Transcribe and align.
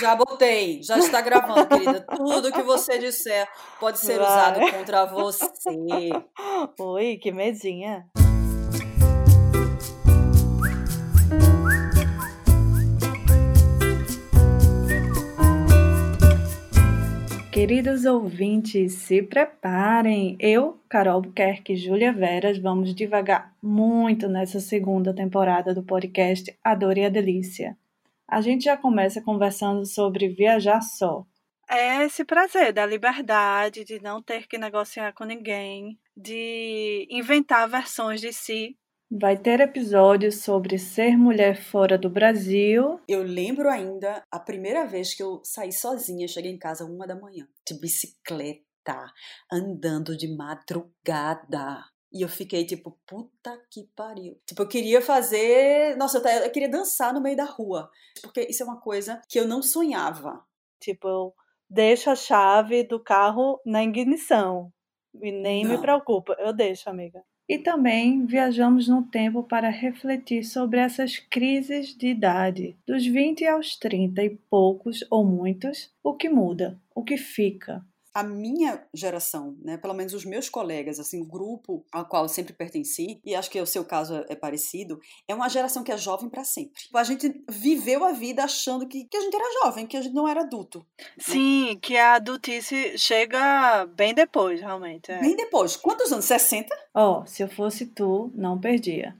Já 0.00 0.16
botei, 0.16 0.82
já 0.82 0.98
está 0.98 1.20
gravando, 1.20 1.66
querida. 1.66 2.00
Tudo 2.16 2.52
que 2.52 2.62
você 2.62 2.98
disser 2.98 3.46
pode 3.78 3.98
ser 3.98 4.18
Vai. 4.18 4.26
usado 4.26 4.70
contra 4.72 5.04
você. 5.04 6.10
Oi, 6.78 7.18
que 7.18 7.30
medinha. 7.30 8.06
Queridos 17.52 18.04
ouvintes, 18.04 18.94
se 18.94 19.22
preparem. 19.22 20.36
Eu, 20.40 20.80
Carol 20.88 21.20
Buquerque 21.22 21.74
e 21.74 21.76
Júlia 21.76 22.12
Veras 22.12 22.58
vamos 22.58 22.92
devagar 22.92 23.54
muito 23.62 24.28
nessa 24.28 24.58
segunda 24.58 25.14
temporada 25.14 25.72
do 25.72 25.82
podcast 25.82 26.52
A 26.64 26.74
Dor 26.74 26.98
e 26.98 27.04
a 27.04 27.08
Delícia. 27.08 27.76
A 28.28 28.40
gente 28.40 28.64
já 28.64 28.76
começa 28.76 29.22
conversando 29.22 29.84
sobre 29.86 30.28
viajar 30.28 30.80
só. 30.80 31.24
É 31.68 32.04
esse 32.04 32.24
prazer 32.24 32.72
da 32.72 32.84
liberdade, 32.84 33.84
de 33.84 34.00
não 34.00 34.22
ter 34.22 34.46
que 34.46 34.58
negociar 34.58 35.12
com 35.12 35.24
ninguém, 35.24 35.98
de 36.16 37.06
inventar 37.10 37.68
versões 37.68 38.20
de 38.20 38.32
si. 38.32 38.76
Vai 39.10 39.36
ter 39.36 39.60
episódios 39.60 40.42
sobre 40.42 40.78
ser 40.78 41.16
mulher 41.16 41.56
fora 41.56 41.96
do 41.96 42.10
Brasil. 42.10 43.00
Eu 43.08 43.22
lembro 43.22 43.68
ainda 43.70 44.22
a 44.30 44.40
primeira 44.40 44.86
vez 44.86 45.14
que 45.14 45.22
eu 45.22 45.40
saí 45.44 45.72
sozinha, 45.72 46.26
cheguei 46.26 46.50
em 46.50 46.58
casa 46.58 46.84
uma 46.84 47.06
da 47.06 47.14
manhã, 47.14 47.46
de 47.66 47.78
bicicleta, 47.78 49.12
andando 49.52 50.16
de 50.16 50.34
madrugada. 50.34 51.84
E 52.14 52.22
eu 52.22 52.28
fiquei 52.28 52.64
tipo, 52.64 52.96
puta 53.04 53.60
que 53.68 53.88
pariu. 53.96 54.38
Tipo, 54.46 54.62
eu 54.62 54.68
queria 54.68 55.02
fazer. 55.02 55.96
Nossa, 55.96 56.18
eu 56.18 56.44
eu 56.44 56.50
queria 56.50 56.68
dançar 56.68 57.12
no 57.12 57.20
meio 57.20 57.36
da 57.36 57.44
rua. 57.44 57.90
Porque 58.22 58.46
isso 58.48 58.62
é 58.62 58.66
uma 58.66 58.80
coisa 58.80 59.20
que 59.28 59.38
eu 59.38 59.48
não 59.48 59.60
sonhava. 59.60 60.44
Tipo, 60.80 61.08
eu 61.08 61.34
deixo 61.68 62.10
a 62.10 62.14
chave 62.14 62.84
do 62.84 63.00
carro 63.00 63.60
na 63.66 63.82
ignição. 63.82 64.72
E 65.20 65.32
nem 65.32 65.64
me 65.64 65.74
Não. 65.74 65.80
preocupa, 65.80 66.36
eu 66.38 66.52
deixo, 66.52 66.88
amiga. 66.88 67.22
E 67.48 67.58
também 67.58 68.24
viajamos 68.24 68.88
no 68.88 69.02
tempo 69.02 69.42
para 69.42 69.68
refletir 69.68 70.44
sobre 70.44 70.80
essas 70.80 71.18
crises 71.18 71.94
de 71.94 72.08
idade, 72.08 72.76
dos 72.86 73.04
20 73.04 73.44
aos 73.46 73.76
30 73.76 74.22
e 74.22 74.30
poucos 74.30 75.04
ou 75.10 75.24
muitos, 75.24 75.92
o 76.02 76.14
que 76.14 76.28
muda, 76.28 76.80
o 76.94 77.04
que 77.04 77.18
fica. 77.18 77.84
A 78.14 78.22
minha 78.22 78.80
geração, 78.94 79.56
né, 79.60 79.76
pelo 79.76 79.92
menos 79.92 80.14
os 80.14 80.24
meus 80.24 80.48
colegas, 80.48 81.00
assim, 81.00 81.20
o 81.20 81.24
grupo 81.26 81.84
ao 81.92 82.04
qual 82.06 82.22
eu 82.24 82.28
sempre 82.28 82.52
pertenci, 82.52 83.20
e 83.24 83.34
acho 83.34 83.50
que 83.50 83.60
o 83.60 83.66
seu 83.66 83.84
caso 83.84 84.14
é- 84.14 84.26
é 84.30 84.36
parecido, 84.36 85.00
é 85.26 85.34
uma 85.34 85.48
geração 85.48 85.82
que 85.82 85.90
é 85.90 85.96
jovem 85.98 86.28
para 86.30 86.44
sempre. 86.44 86.82
A 86.94 87.02
gente 87.02 87.42
viveu 87.50 88.04
a 88.04 88.12
vida 88.12 88.44
achando 88.44 88.86
que, 88.86 89.04
que 89.04 89.16
a 89.16 89.20
gente 89.20 89.34
era 89.34 89.64
jovem, 89.64 89.86
que 89.86 89.96
a 89.96 90.00
gente 90.02 90.14
não 90.14 90.28
era 90.28 90.42
adulto. 90.42 90.86
Sim, 91.18 91.76
que 91.82 91.96
a 91.96 92.14
adultice 92.14 92.96
chega 92.96 93.84
bem 93.86 94.14
depois, 94.14 94.60
realmente. 94.60 95.10
é. 95.10 95.18
Bem 95.20 95.34
depois, 95.34 95.74
quantos 95.76 96.12
anos? 96.12 96.24
60? 96.24 96.74
Ó, 96.94 97.24
se 97.26 97.42
eu 97.42 97.48
fosse 97.48 97.84
tu, 97.86 98.30
não 98.34 98.60
perdia. 98.60 99.16